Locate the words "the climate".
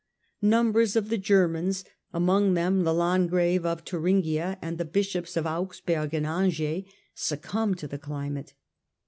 7.87-8.55